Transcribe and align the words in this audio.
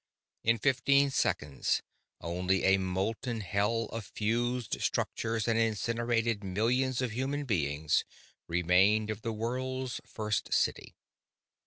In 0.43 0.57
fifteen 0.57 1.11
seconds, 1.11 1.83
only 2.21 2.63
a 2.63 2.79
molten 2.79 3.41
hell 3.41 3.83
of 3.93 4.03
fused 4.07 4.81
structures 4.81 5.47
and 5.47 5.59
incinerated 5.59 6.43
millions 6.43 7.03
of 7.03 7.11
human 7.11 7.43
beings 7.45 8.03
remained 8.47 9.11
of 9.11 9.21
the 9.21 9.31
world's 9.31 10.01
first 10.03 10.51
city. 10.55 10.95